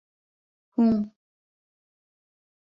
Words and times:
Һуң... 0.79 0.95